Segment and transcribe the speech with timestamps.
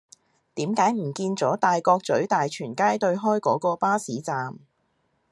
[0.55, 4.57] 點解唔見左大角咀大全街對開嗰個巴士站